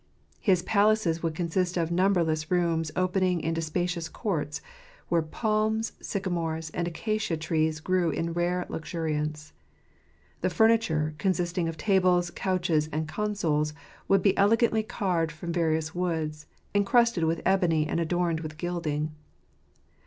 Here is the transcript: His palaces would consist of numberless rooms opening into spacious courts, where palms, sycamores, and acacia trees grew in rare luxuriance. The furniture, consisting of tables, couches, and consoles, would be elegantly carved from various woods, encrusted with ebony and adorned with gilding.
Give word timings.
His 0.39 0.63
palaces 0.63 1.21
would 1.21 1.35
consist 1.35 1.77
of 1.77 1.91
numberless 1.91 2.49
rooms 2.49 2.91
opening 2.95 3.39
into 3.39 3.61
spacious 3.61 4.09
courts, 4.09 4.59
where 5.09 5.21
palms, 5.21 5.91
sycamores, 6.01 6.71
and 6.71 6.87
acacia 6.87 7.37
trees 7.37 7.79
grew 7.79 8.09
in 8.09 8.33
rare 8.33 8.65
luxuriance. 8.67 9.53
The 10.41 10.49
furniture, 10.49 11.13
consisting 11.19 11.67
of 11.67 11.77
tables, 11.77 12.31
couches, 12.31 12.89
and 12.91 13.07
consoles, 13.07 13.75
would 14.07 14.23
be 14.23 14.35
elegantly 14.39 14.81
carved 14.81 15.31
from 15.31 15.53
various 15.53 15.93
woods, 15.93 16.47
encrusted 16.73 17.23
with 17.25 17.41
ebony 17.45 17.85
and 17.85 17.99
adorned 17.99 18.39
with 18.39 18.57
gilding. 18.57 19.11